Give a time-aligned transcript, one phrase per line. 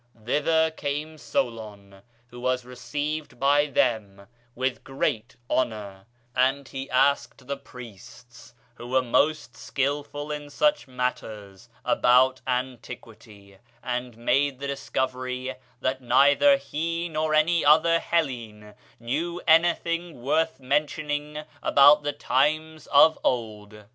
[0.25, 7.55] Thither came Solon, who was received by them with great honor; and he asked the
[7.55, 16.01] priests, who were most skilful in such matters, about antiquity, and made the discovery that
[16.01, 23.83] neither he nor any other Hellene knew anything worth mentioning about the times of old.